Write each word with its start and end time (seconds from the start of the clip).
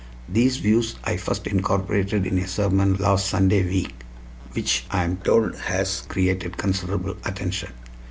These 0.27 0.57
views 0.57 0.95
I 1.03 1.15
first 1.17 1.45
incorporated 1.45 2.25
in 2.25 2.39
a 2.39 2.47
sermon 2.47 2.95
last 2.95 3.27
Sunday 3.27 3.63
week, 3.63 3.93
which 4.53 4.83
I 4.89 5.03
am 5.03 5.17
told 5.17 5.55
has 5.59 6.01
created 6.09 6.57
considerable 6.57 7.17
attention." 7.23 7.71